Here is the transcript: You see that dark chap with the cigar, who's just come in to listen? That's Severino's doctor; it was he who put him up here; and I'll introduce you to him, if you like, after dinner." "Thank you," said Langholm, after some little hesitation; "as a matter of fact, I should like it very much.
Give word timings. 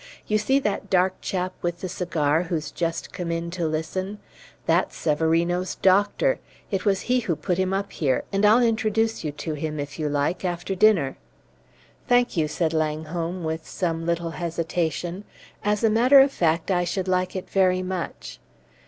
You 0.25 0.39
see 0.39 0.57
that 0.57 0.89
dark 0.89 1.21
chap 1.21 1.53
with 1.61 1.81
the 1.81 1.87
cigar, 1.87 2.41
who's 2.41 2.71
just 2.71 3.13
come 3.13 3.31
in 3.31 3.51
to 3.51 3.67
listen? 3.67 4.17
That's 4.65 4.95
Severino's 4.97 5.75
doctor; 5.75 6.39
it 6.71 6.85
was 6.85 7.01
he 7.01 7.19
who 7.19 7.35
put 7.35 7.59
him 7.59 7.71
up 7.71 7.91
here; 7.91 8.23
and 8.31 8.43
I'll 8.43 8.63
introduce 8.63 9.23
you 9.23 9.31
to 9.33 9.53
him, 9.53 9.79
if 9.79 9.99
you 9.99 10.09
like, 10.09 10.43
after 10.43 10.73
dinner." 10.73 11.17
"Thank 12.07 12.35
you," 12.35 12.47
said 12.47 12.73
Langholm, 12.73 13.45
after 13.47 13.67
some 13.67 14.07
little 14.07 14.31
hesitation; 14.31 15.23
"as 15.63 15.83
a 15.83 15.89
matter 15.91 16.19
of 16.19 16.31
fact, 16.31 16.71
I 16.71 16.83
should 16.83 17.07
like 17.07 17.35
it 17.35 17.47
very 17.47 17.83
much. 17.83 18.39